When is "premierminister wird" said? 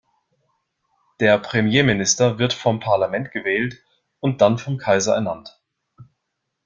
1.37-2.53